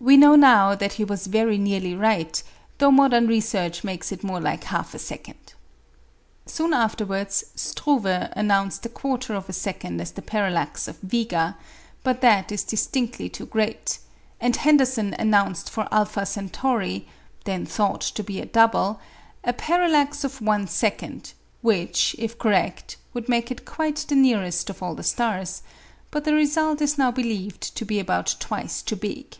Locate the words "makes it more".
3.82-4.40